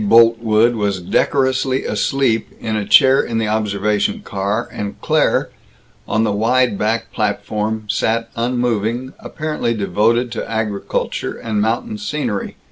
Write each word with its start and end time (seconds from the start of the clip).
Boltwood 0.09 0.73
was 0.73 0.99
decorously 0.99 1.85
asleep 1.85 2.47
in 2.59 2.75
a 2.75 2.87
chair 2.87 3.21
in 3.21 3.37
the 3.37 3.47
observation 3.47 4.21
car, 4.21 4.67
and 4.71 4.99
Claire, 4.99 5.51
on 6.07 6.23
the 6.23 6.31
wide 6.31 6.75
back 6.75 7.11
platform, 7.13 7.83
sat 7.87 8.27
unmoving, 8.35 9.13
apparently 9.19 9.75
devoted 9.75 10.31
to 10.31 10.49
agriculture 10.51 11.37
and 11.37 11.61
mountain 11.61 11.99
scenery. 11.99 12.55